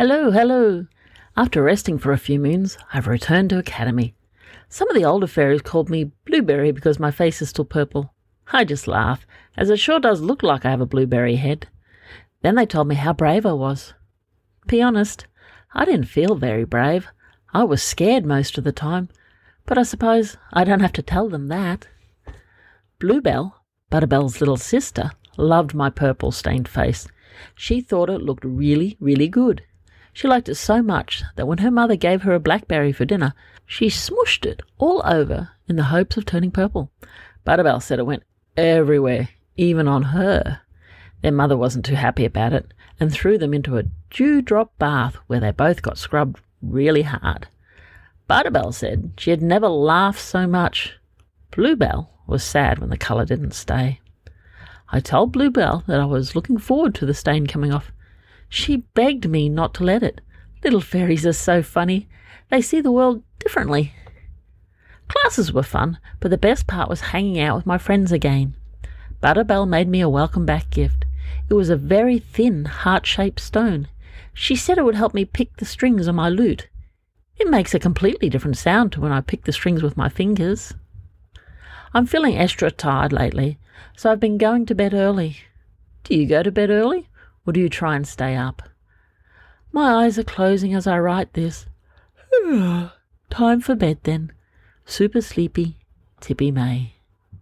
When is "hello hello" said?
0.00-0.86